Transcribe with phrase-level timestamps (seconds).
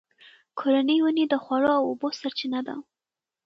[0.59, 2.75] کورني ونې د خواړو او اوبو سرچینه ده.